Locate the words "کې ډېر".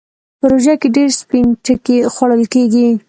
0.81-1.09